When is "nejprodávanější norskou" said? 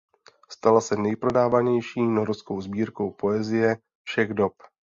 0.95-2.61